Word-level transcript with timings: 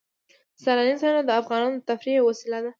سیلاني 0.61 0.95
ځایونه 1.01 1.21
د 1.25 1.31
افغانانو 1.41 1.77
د 1.79 1.83
تفریح 1.89 2.15
یوه 2.17 2.27
وسیله 2.29 2.59
ده. 2.63 2.69